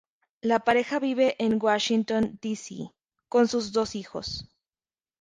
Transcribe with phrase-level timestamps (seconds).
[0.41, 2.55] La pareja vive en Washington D.
[2.55, 2.89] C.
[3.29, 4.49] con sus dos hijos.